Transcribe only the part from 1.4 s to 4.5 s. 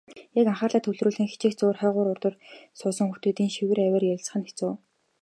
зуур хойгуур урдуур суусан хүүхдийн шивэр авир ярилцах нь